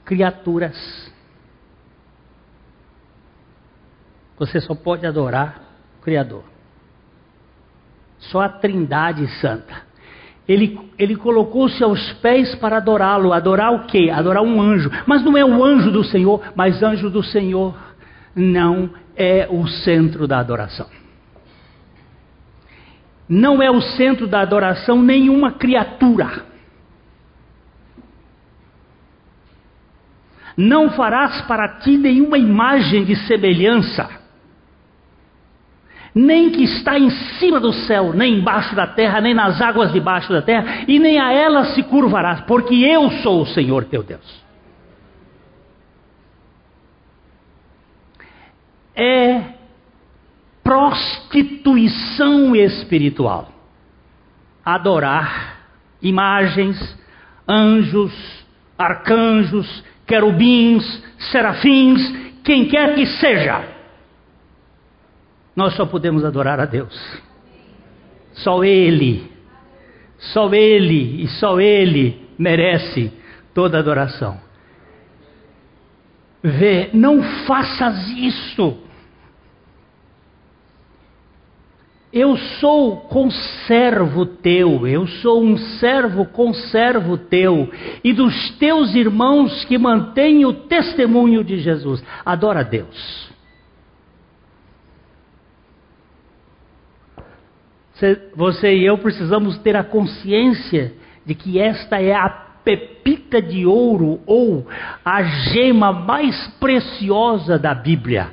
[0.05, 1.13] criaturas.
[4.37, 5.63] Você só pode adorar
[5.99, 6.43] o Criador.
[8.19, 9.92] Só a Trindade Santa.
[10.53, 13.33] Ele, ele colocou-se aos pés para adorá-lo.
[13.33, 14.11] Adorar o quê?
[14.13, 14.91] Adorar um anjo.
[15.07, 17.75] Mas não é o anjo do Senhor, mas anjo do Senhor
[18.37, 20.87] não é o centro da adoração.
[23.27, 26.45] Não é o centro da adoração nenhuma criatura.
[30.55, 34.22] Não farás para ti nenhuma imagem de semelhança
[36.15, 40.33] nem que está em cima do céu, nem embaixo da terra, nem nas águas debaixo
[40.33, 44.43] da terra, e nem a ela se curvarás, porque eu sou o Senhor teu Deus.
[48.95, 49.43] É
[50.63, 53.51] prostituição espiritual.
[54.65, 55.57] Adorar
[56.01, 56.77] imagens,
[57.49, 58.13] anjos,
[58.79, 62.01] arcanjos, querubins, serafins,
[62.45, 63.72] quem quer que seja
[65.55, 66.95] nós só podemos adorar a Deus.
[68.35, 69.31] Só Ele,
[70.19, 73.13] só Ele e só Ele merece
[73.55, 74.41] toda adoração.
[76.43, 78.79] Vê, não faças isso.
[82.13, 87.73] Eu sou conservo teu, eu sou um servo conservo teu,
[88.05, 92.05] e dos teus irmãos que mantêm o testemunho de Jesus.
[92.23, 93.32] Adora a Deus.
[98.35, 100.93] Você e eu precisamos ter a consciência
[101.25, 104.67] de que esta é a pepita de ouro ou
[105.05, 108.31] a gema mais preciosa da Bíblia.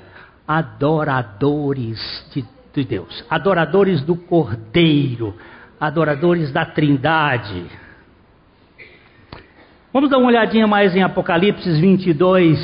[0.47, 1.99] Adoradores
[2.34, 2.43] de,
[2.74, 5.36] de Deus, adoradores do Cordeiro,
[5.80, 7.65] adoradores da Trindade.
[9.93, 12.59] Vamos dar uma olhadinha mais em Apocalipse 22,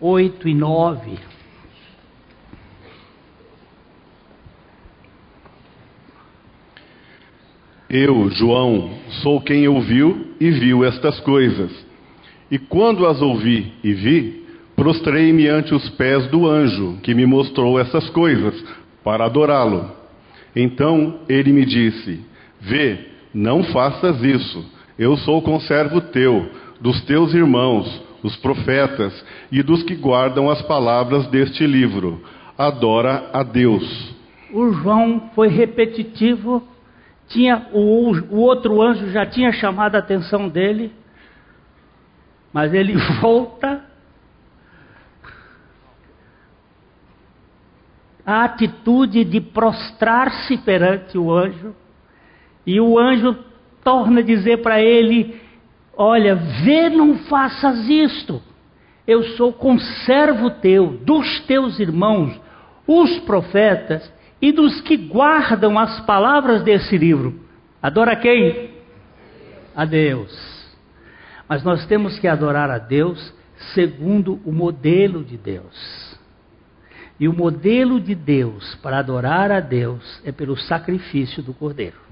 [0.00, 1.35] 8 e 9.
[7.98, 8.90] Eu, João,
[9.22, 11.72] sou quem ouviu e viu estas coisas.
[12.50, 14.44] E quando as ouvi e vi,
[14.76, 18.62] prostrei-me ante os pés do anjo que me mostrou essas coisas,
[19.02, 19.90] para adorá-lo.
[20.54, 22.20] Então ele me disse:
[22.60, 22.98] Vê,
[23.32, 24.62] não faças isso.
[24.98, 31.26] Eu sou conservo teu, dos teus irmãos, os profetas, e dos que guardam as palavras
[31.28, 32.20] deste livro.
[32.58, 34.14] Adora a Deus.
[34.52, 36.62] O João foi repetitivo
[37.28, 40.92] tinha o, o outro anjo já tinha chamado a atenção dele,
[42.52, 43.84] mas ele volta
[48.24, 51.74] a atitude de prostrar-se perante o anjo,
[52.66, 53.36] e o anjo
[53.84, 55.40] torna a dizer para ele:
[55.96, 58.42] Olha, vê, não faças isto.
[59.06, 62.40] Eu sou conservo teu, dos teus irmãos,
[62.88, 67.40] os profetas, e dos que guardam as palavras desse livro.
[67.82, 68.70] Adora quem?
[69.74, 70.66] A Deus.
[71.48, 73.32] Mas nós temos que adorar a Deus
[73.74, 76.18] segundo o modelo de Deus.
[77.18, 82.06] E o modelo de Deus para adorar a Deus é pelo sacrifício do Cordeiro.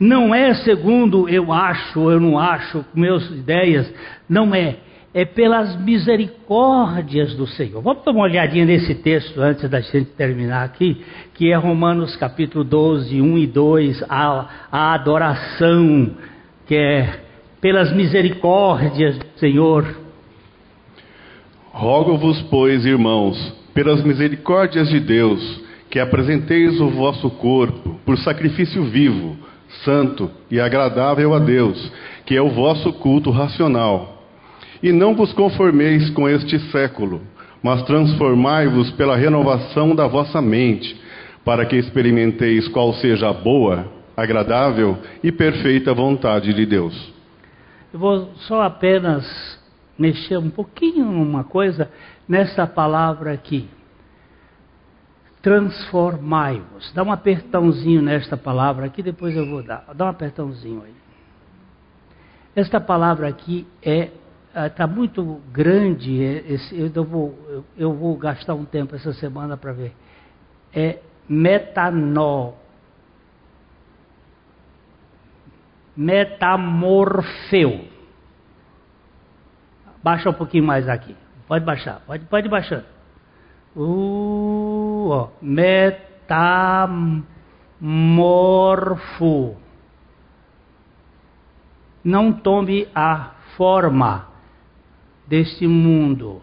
[0.00, 3.92] Não é segundo eu acho, eu não acho, meus ideias,
[4.28, 4.78] não é
[5.12, 7.82] é pelas misericórdias do Senhor.
[7.82, 11.04] Vamos dar uma olhadinha nesse texto antes da gente terminar aqui,
[11.34, 16.12] que é Romanos capítulo 12, 1 e 2, a, a adoração,
[16.66, 17.20] que é
[17.60, 19.96] pelas misericórdias do Senhor.
[21.72, 29.36] Rogo-vos, pois, irmãos, pelas misericórdias de Deus, que apresenteis o vosso corpo por sacrifício vivo,
[29.84, 31.92] santo e agradável a Deus,
[32.24, 34.09] que é o vosso culto racional.
[34.82, 37.20] E não vos conformeis com este século,
[37.62, 40.98] mas transformai-vos pela renovação da vossa mente,
[41.44, 47.12] para que experimenteis qual seja a boa, agradável e perfeita vontade de Deus.
[47.92, 49.58] Eu vou só apenas
[49.98, 51.90] mexer um pouquinho numa coisa
[52.26, 53.68] nessa palavra aqui.
[55.42, 56.92] Transformai-vos.
[56.94, 59.84] Dá um apertãozinho nesta palavra aqui, depois eu vou dar.
[59.94, 60.94] Dá um apertãozinho aí.
[62.54, 64.08] Esta palavra aqui é
[64.66, 66.22] está ah, muito grande.
[66.22, 69.94] É, esse, eu, vou, eu, vou gastar um tempo essa semana para ver.
[70.72, 70.98] É
[71.28, 72.58] metanol.
[75.96, 77.88] Metamorfeu.
[80.02, 81.14] Baixa um pouquinho mais aqui.
[81.46, 82.84] Pode baixar, pode, pode baixar.
[83.76, 86.06] Uh, ó, metamorfo.
[92.02, 94.29] Não tome a forma
[95.30, 96.42] deste mundo,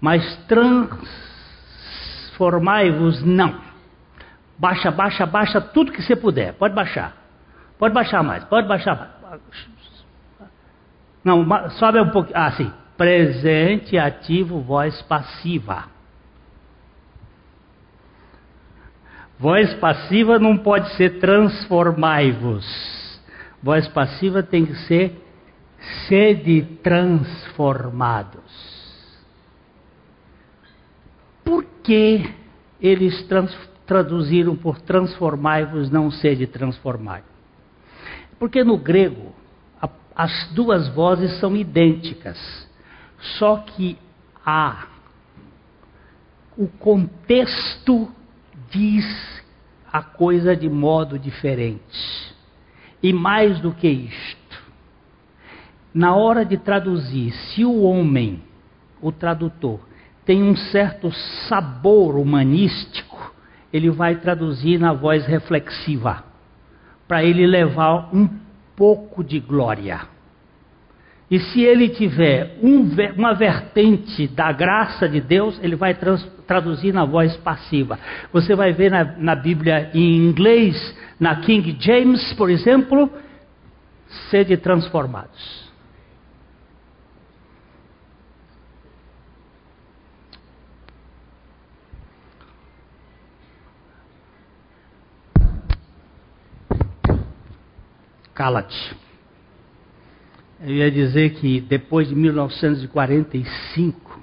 [0.00, 3.60] mas transformai-vos não.
[4.56, 6.54] Baixa, baixa, baixa tudo que você puder.
[6.54, 7.14] Pode baixar.
[7.78, 8.42] Pode baixar mais.
[8.44, 9.10] Pode baixar mais.
[11.22, 12.36] Não, sobe um pouquinho.
[12.36, 12.72] Ah, sim.
[12.96, 15.84] Presente, ativo, voz passiva.
[19.38, 22.64] Voz passiva não pode ser transformai-vos.
[23.62, 25.27] Voz passiva tem que ser
[26.08, 28.42] sede transformados.
[31.44, 32.34] Por que
[32.80, 33.56] eles trans,
[33.86, 37.22] traduziram por transformai-vos, não sede transformai?
[38.38, 39.34] Porque no grego
[39.80, 42.38] a, as duas vozes são idênticas,
[43.38, 43.98] só que
[44.44, 44.88] há
[46.56, 48.12] o contexto
[48.68, 49.06] diz
[49.92, 52.34] a coisa de modo diferente.
[53.00, 54.37] E mais do que isto,
[55.98, 58.40] na hora de traduzir, se o homem,
[59.02, 59.80] o tradutor,
[60.24, 61.10] tem um certo
[61.48, 63.34] sabor humanístico,
[63.72, 66.22] ele vai traduzir na voz reflexiva,
[67.08, 68.28] para ele levar um
[68.76, 70.02] pouco de glória.
[71.28, 76.94] E se ele tiver um, uma vertente da graça de Deus, ele vai trans, traduzir
[76.94, 77.98] na voz passiva.
[78.32, 83.10] Você vai ver na, na Bíblia em inglês, na King James, por exemplo,
[84.30, 85.67] sede transformados.
[98.38, 98.96] Cala-te.
[100.60, 104.22] Eu ia dizer que depois de 1945,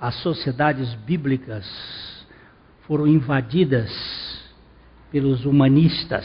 [0.00, 1.66] as sociedades bíblicas
[2.86, 3.90] foram invadidas
[5.10, 6.24] pelos humanistas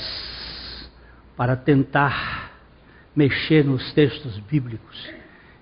[1.36, 2.52] para tentar
[3.16, 5.10] mexer nos textos bíblicos.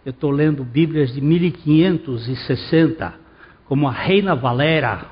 [0.06, 3.14] Eu estou lendo Bíblias de 1560,
[3.64, 5.06] como a Reina Valera,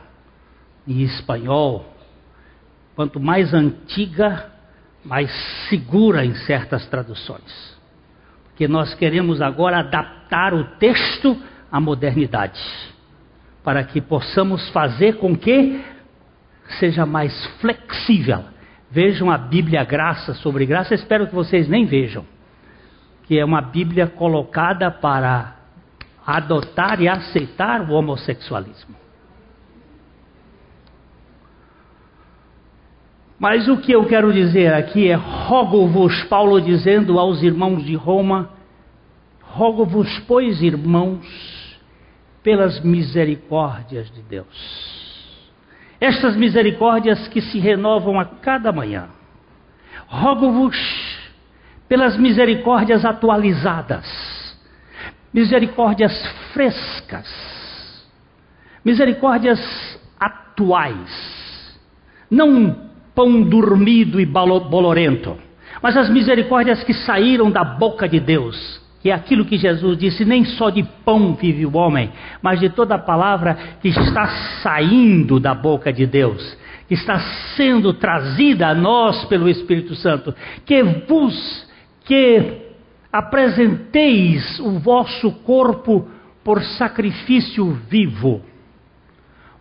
[0.85, 1.95] em espanhol,
[2.93, 4.51] quanto mais antiga,
[5.05, 5.31] mais
[5.69, 7.75] segura em certas traduções.
[8.45, 11.37] Porque nós queremos agora adaptar o texto
[11.71, 12.59] à modernidade,
[13.63, 15.83] para que possamos fazer com que
[16.79, 18.43] seja mais flexível.
[18.89, 22.25] Vejam a Bíblia Graça sobre Graça, espero que vocês nem vejam,
[23.25, 25.55] que é uma Bíblia colocada para
[26.25, 29.04] adotar e aceitar o homossexualismo.
[33.39, 38.49] Mas o que eu quero dizer aqui é: rogo-vos, Paulo dizendo aos irmãos de Roma,
[39.41, 41.25] rogo-vos, pois, irmãos,
[42.41, 44.85] pelas misericórdias de Deus.
[45.99, 49.07] Estas misericórdias que se renovam a cada manhã.
[50.07, 50.77] Rogo-vos
[51.87, 54.05] pelas misericórdias atualizadas,
[55.33, 56.13] misericórdias
[56.53, 57.27] frescas,
[58.83, 59.59] misericórdias
[60.19, 61.79] atuais,
[62.29, 62.85] não
[63.15, 65.37] pão dormido e bolorento,
[65.81, 70.25] mas as misericórdias que saíram da boca de Deus, que é aquilo que Jesus disse:
[70.25, 72.11] nem só de pão vive o homem,
[72.41, 74.27] mas de toda palavra que está
[74.61, 76.57] saindo da boca de Deus,
[76.87, 77.19] que está
[77.55, 80.33] sendo trazida a nós pelo Espírito Santo,
[80.65, 81.67] que vos,
[82.03, 82.61] que
[83.11, 86.07] apresenteis o vosso corpo
[86.43, 88.41] por sacrifício vivo.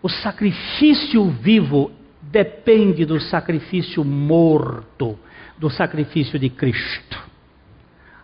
[0.03, 1.91] O sacrifício vivo
[2.31, 5.17] depende do sacrifício morto,
[5.57, 7.25] do sacrifício de Cristo.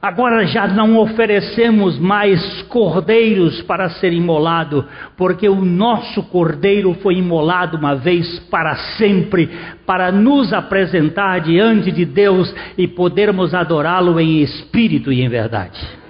[0.02, 4.84] Agora já não oferecemos mais cordeiros para ser imolado,
[5.16, 9.48] porque o nosso cordeiro foi imolado uma vez para sempre,
[9.86, 16.01] para nos apresentar diante de Deus e podermos adorá-lo em espírito e em verdade.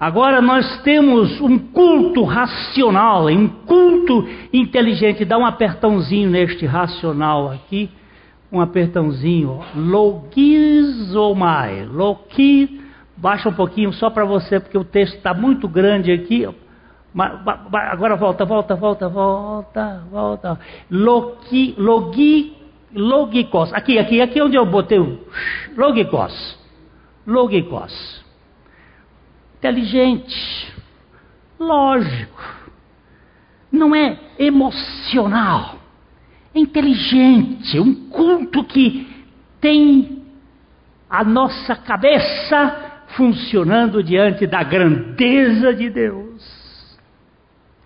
[0.00, 5.26] Agora nós temos um culto racional, um culto inteligente.
[5.26, 7.90] Dá um apertãozinho neste racional aqui.
[8.50, 9.60] Um apertãozinho.
[9.76, 11.04] Logizomai.
[11.84, 12.80] Loki.
[13.14, 16.48] Baixa um pouquinho só para você, porque o texto está muito grande aqui.
[17.74, 20.58] Agora volta, volta, volta, volta, volta.
[20.90, 22.56] Loki, logi,
[22.94, 23.70] logikos.
[23.74, 25.18] Aqui, aqui, aqui onde eu botei o
[25.76, 26.58] logikos.
[27.26, 28.19] Logikos
[29.60, 30.74] inteligente,
[31.58, 32.42] lógico,
[33.70, 35.78] não é emocional,
[36.54, 39.06] é inteligente, um culto que
[39.60, 40.22] tem
[41.10, 46.98] a nossa cabeça funcionando diante da grandeza de Deus.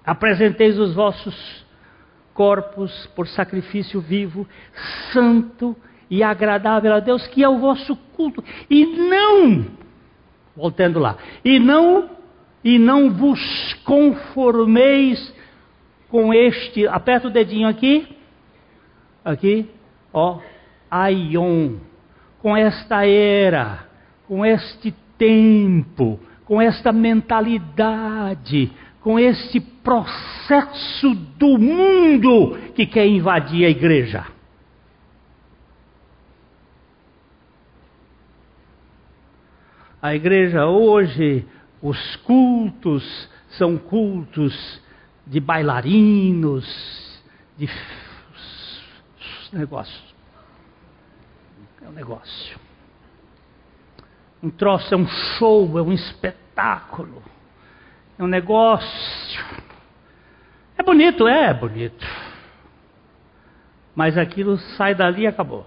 [0.06, 1.66] Apresenteis os vossos
[2.32, 4.46] corpos por sacrifício vivo,
[5.12, 5.76] santo
[6.08, 9.83] e agradável a Deus, que é o vosso culto, e não
[10.56, 11.16] Voltando lá.
[11.44, 12.10] E não
[12.64, 15.32] e não vos conformeis
[16.08, 18.08] com este, aperta o dedinho aqui,
[19.22, 19.68] aqui,
[20.12, 20.38] ó,
[20.90, 21.74] aion,
[22.40, 23.86] com esta era,
[24.26, 33.70] com este tempo, com esta mentalidade, com este processo do mundo que quer invadir a
[33.70, 34.33] igreja.
[40.04, 41.48] A igreja hoje,
[41.80, 44.78] os cultos são cultos
[45.26, 46.66] de bailarinos,
[47.56, 47.66] de
[49.50, 50.14] negócios.
[51.82, 52.60] É um negócio.
[54.42, 57.22] Um troço é um show, é um espetáculo.
[58.18, 59.42] É um negócio.
[60.76, 62.06] É bonito, é bonito.
[63.94, 65.64] Mas aquilo sai dali e acabou.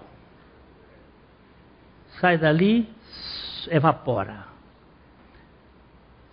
[2.20, 2.88] Sai dali,
[3.70, 4.46] evapora,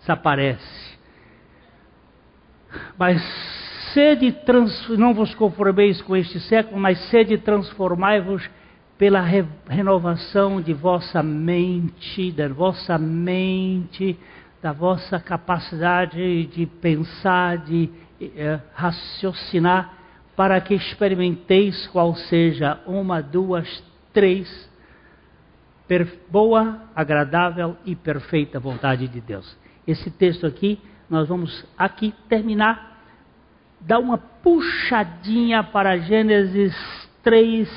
[0.00, 0.96] desaparece.
[2.98, 3.22] Mas
[3.92, 8.48] sede, trans, não vos conformeis com este século, mas sede transformai-vos
[8.98, 14.18] pela re, renovação de vossa mente, da vossa mente,
[14.62, 19.92] da vossa capacidade de pensar, de eh, raciocinar,
[20.34, 23.82] para que experimenteis qual seja uma, duas,
[24.12, 24.68] três
[26.30, 29.56] boa, agradável e perfeita vontade de Deus.
[29.86, 33.00] Esse texto aqui, nós vamos aqui terminar,
[33.80, 36.74] dar uma puxadinha para Gênesis
[37.22, 37.68] 3,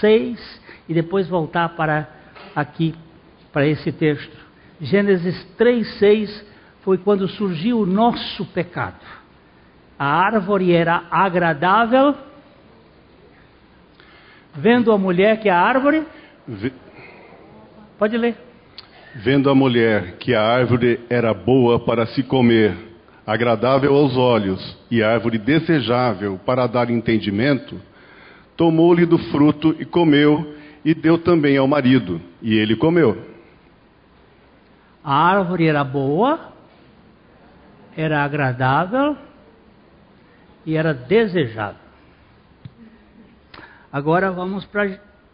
[0.00, 2.08] 6 e depois voltar para
[2.54, 2.94] aqui,
[3.52, 4.36] para esse texto.
[4.80, 6.46] Gênesis 3, 6
[6.82, 9.00] foi quando surgiu o nosso pecado.
[9.98, 12.14] A árvore era agradável,
[14.54, 16.06] vendo a mulher que a árvore.
[18.00, 18.34] Pode ler.
[19.16, 22.74] Vendo a mulher que a árvore era boa para se comer,
[23.26, 27.78] agradável aos olhos e árvore desejável para dar entendimento,
[28.56, 33.22] tomou-lhe do fruto e comeu, e deu também ao marido, e ele comeu.
[35.04, 36.54] A árvore era boa,
[37.94, 39.14] era agradável
[40.64, 41.76] e era desejável.
[43.92, 44.86] Agora vamos pra,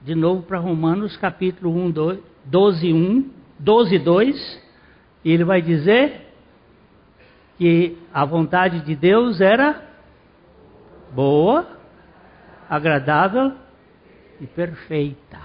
[0.02, 4.62] de novo para Romanos capítulo 1, 2, 12, 1, 12, 2,
[5.24, 6.26] e ele vai dizer
[7.58, 9.82] que a vontade de Deus era
[11.12, 11.66] boa,
[12.68, 13.52] agradável
[14.40, 15.38] e perfeita.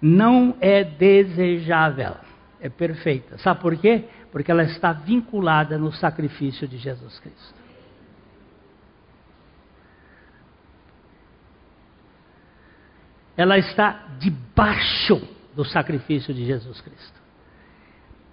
[0.00, 2.16] Não é desejável,
[2.60, 3.38] é perfeita.
[3.38, 4.04] Sabe por quê?
[4.30, 7.61] Porque ela está vinculada no sacrifício de Jesus Cristo.
[13.36, 15.20] Ela está debaixo
[15.54, 17.20] do sacrifício de Jesus Cristo.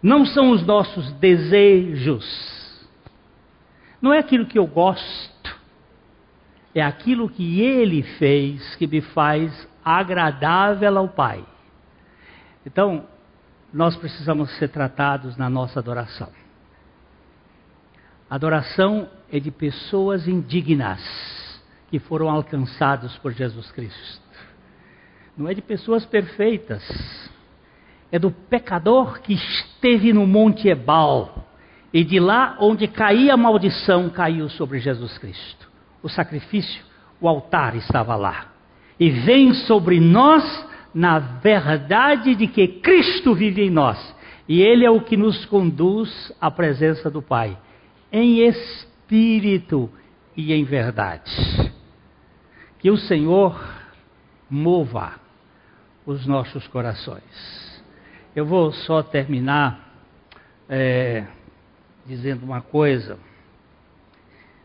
[0.02, 2.26] Não são os nossos desejos.
[4.02, 5.40] Não é aquilo que eu gosto
[6.74, 11.44] é aquilo que ele fez que me faz agradável ao Pai.
[12.66, 13.06] Então,
[13.74, 16.30] nós precisamos ser tratados na nossa adoração.
[18.30, 21.02] Adoração é de pessoas indignas
[21.90, 24.29] que foram alcançados por Jesus Cristo.
[25.40, 26.84] Não é de pessoas perfeitas.
[28.12, 31.48] É do pecador que esteve no Monte Ebal
[31.92, 35.70] e de lá onde caía a maldição caiu sobre Jesus Cristo
[36.02, 36.84] o sacrifício,
[37.20, 38.48] o altar estava lá.
[39.00, 44.16] E vem sobre nós na verdade de que Cristo vive em nós.
[44.48, 47.58] E Ele é o que nos conduz à presença do Pai,
[48.12, 49.90] em espírito
[50.36, 51.72] e em verdade.
[52.80, 53.62] Que o Senhor
[54.50, 55.14] mova
[56.12, 57.84] os nossos corações.
[58.36, 59.94] Eu vou só terminar
[60.68, 61.26] é,
[62.06, 63.20] dizendo uma coisa.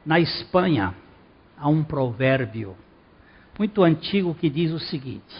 [0.04, 0.94] Na Espanha,
[1.56, 2.76] há um provérbio
[3.58, 5.34] muito antigo que diz o seguinte: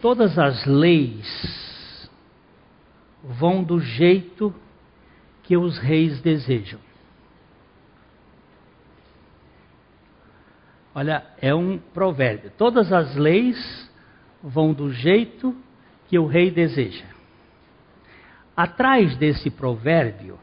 [0.00, 2.10] todas as leis
[3.22, 4.54] vão do jeito
[5.42, 6.80] que os reis desejam.
[10.94, 12.50] Olha, é um provérbio.
[12.56, 13.89] Todas as leis
[14.42, 15.54] vão do jeito
[16.08, 17.06] que o rei deseja.
[18.56, 20.38] Atrás desse provérbio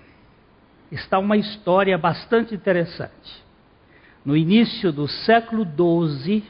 [0.92, 3.48] está uma história bastante interessante
[4.28, 6.44] no início do século XII,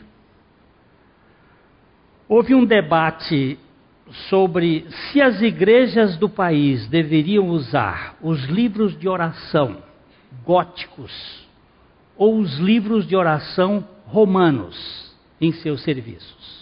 [2.28, 3.60] houve um debate
[4.30, 9.84] sobre se as igrejas do país deveriam usar os livros de oração
[10.44, 11.48] góticos
[12.18, 16.57] ou os livros de oração romanos em seus serviços.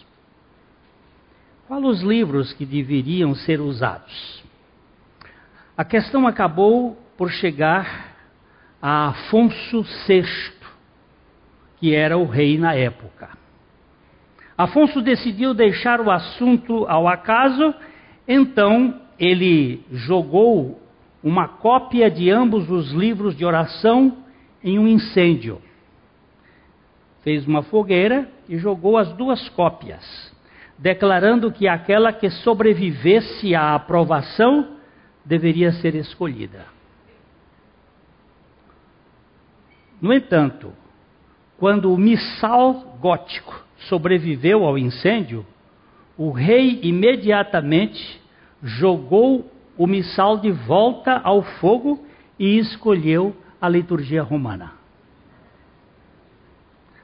[1.67, 4.43] Qual os livros que deveriam ser usados?
[5.75, 8.15] A questão acabou por chegar
[8.79, 10.23] a Afonso VI,
[11.77, 13.29] que era o rei na época.
[14.55, 17.73] Afonso decidiu deixar o assunto ao acaso,
[18.27, 20.79] então ele jogou
[21.23, 24.19] uma cópia de ambos os livros de oração
[24.63, 25.59] em um incêndio.
[27.23, 30.34] Fez uma fogueira e jogou as duas cópias,
[30.77, 34.75] declarando que aquela que sobrevivesse à aprovação
[35.23, 36.65] deveria ser escolhida.
[40.01, 40.73] No entanto,
[41.57, 45.45] quando o missal gótico sobreviveu ao incêndio,
[46.17, 48.21] o rei imediatamente
[48.61, 52.05] jogou o missal de volta ao fogo
[52.37, 54.73] e escolheu a liturgia romana.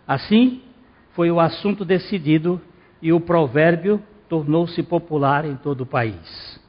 [0.08, 0.62] Assim,
[1.14, 2.62] foi o assunto decidido
[3.02, 6.60] e o provérbio tornou-se popular em todo o país.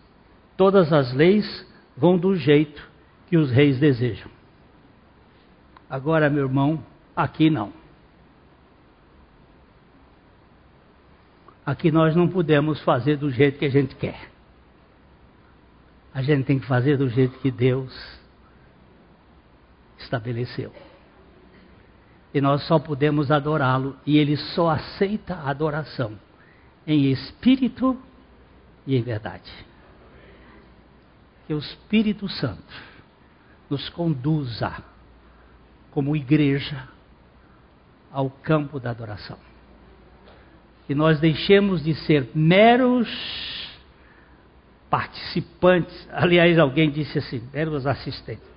[0.56, 1.66] Todas as leis
[1.96, 2.88] vão do jeito
[3.28, 4.30] que os reis desejam.
[5.88, 6.82] Agora, meu irmão,
[7.14, 7.72] Aqui não.
[11.64, 14.30] Aqui nós não podemos fazer do jeito que a gente quer.
[16.12, 17.92] A gente tem que fazer do jeito que Deus
[19.98, 20.72] estabeleceu.
[22.34, 26.18] E nós só podemos adorá-lo, e ele só aceita a adoração
[26.86, 27.96] em espírito
[28.86, 29.50] e em verdade.
[31.46, 32.92] Que o Espírito Santo
[33.68, 34.82] nos conduza
[35.90, 36.88] como igreja
[38.10, 39.38] ao campo da adoração.
[40.86, 43.08] Que nós deixemos de ser meros
[44.90, 46.08] participantes.
[46.12, 48.51] Aliás, alguém disse assim, meros assistentes.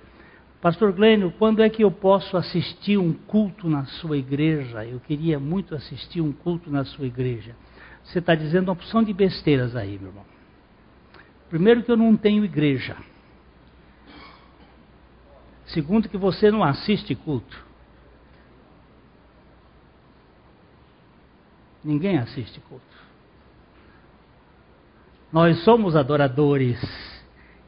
[0.60, 4.84] Pastor Glênio, quando é que eu posso assistir um culto na sua igreja?
[4.84, 7.54] Eu queria muito assistir um culto na sua igreja.
[8.04, 10.24] Você está dizendo uma opção de besteiras aí, meu irmão.
[11.48, 12.96] Primeiro que eu não tenho igreja.
[15.66, 17.64] Segundo, que você não assiste culto.
[21.84, 22.84] Ninguém assiste culto.
[25.32, 26.80] Nós somos adoradores.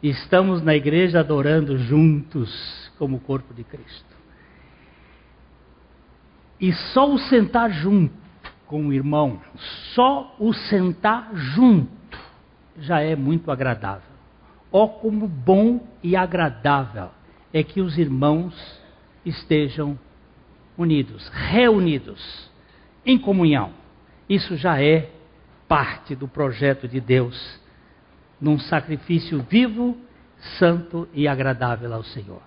[0.03, 4.17] Estamos na igreja adorando juntos como o corpo de Cristo.
[6.61, 8.15] E só o sentar junto
[8.67, 9.41] com o irmão,
[9.95, 12.19] só o sentar junto
[12.77, 14.09] já é muito agradável.
[14.71, 17.11] Ó oh, como bom e agradável
[17.53, 18.55] é que os irmãos
[19.25, 19.99] estejam
[20.77, 22.51] unidos, reunidos,
[23.05, 23.73] em comunhão.
[24.29, 25.11] Isso já é
[25.67, 27.61] parte do projeto de Deus,
[28.41, 29.97] num sacrifício vivo,
[30.59, 32.43] santo e agradável ao Senhor.